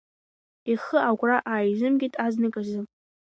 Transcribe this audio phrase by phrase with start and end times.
[0.71, 2.79] Ихы агәра ааизымгеит азныказы.